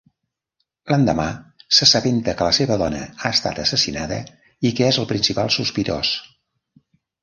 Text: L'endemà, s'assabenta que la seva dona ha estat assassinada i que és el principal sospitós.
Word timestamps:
L'endemà, 0.93 1.25
s'assabenta 1.79 2.35
que 2.41 2.49
la 2.49 2.57
seva 2.61 2.79
dona 2.85 3.03
ha 3.11 3.33
estat 3.39 3.63
assassinada 3.67 4.21
i 4.71 4.77
que 4.81 4.93
és 4.93 5.03
el 5.05 5.11
principal 5.17 5.57
sospitós. 5.61 6.21